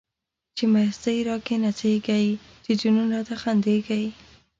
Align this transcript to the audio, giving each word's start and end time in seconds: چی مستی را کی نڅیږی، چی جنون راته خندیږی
چی 0.57 0.65
مستی 0.73 1.17
را 1.27 1.35
کی 1.45 1.55
نڅیږی، 1.63 2.29
چی 2.63 2.71
جنون 2.81 3.07
راته 3.13 3.35
خندیږی 3.41 4.05